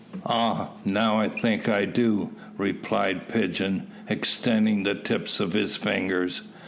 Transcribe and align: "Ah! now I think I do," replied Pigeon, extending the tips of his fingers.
"Ah! 0.25 0.69
now 0.83 1.19
I 1.19 1.29
think 1.29 1.69
I 1.69 1.85
do," 1.85 2.31
replied 2.57 3.27
Pigeon, 3.27 3.85
extending 4.09 4.81
the 4.81 4.95
tips 4.95 5.39
of 5.39 5.53
his 5.53 5.77
fingers. 5.77 6.41